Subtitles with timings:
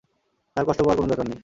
[0.57, 1.39] তাঁর কষ্ট পাওয়ার কোনো দরকার নেই।